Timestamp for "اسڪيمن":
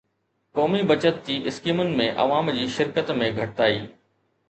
1.53-1.95